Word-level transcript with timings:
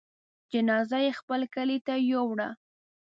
جنازه 0.51 0.97
يې 1.05 1.11
خپل 1.19 1.41
کلي 1.55 1.77
ته 1.85 1.93
يووړه. 2.09 2.49